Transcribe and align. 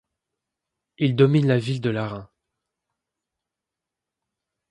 Il 0.97 1.15
domine 1.15 1.45
la 1.45 1.59
ville 1.59 1.79
de 1.79 1.91
Laruns. 1.91 2.27